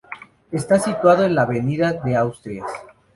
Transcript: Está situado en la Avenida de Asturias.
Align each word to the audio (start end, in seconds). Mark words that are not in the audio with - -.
Está 0.51 0.79
situado 0.79 1.25
en 1.25 1.35
la 1.35 1.43
Avenida 1.43 1.93
de 1.93 2.15
Asturias. 2.15 2.65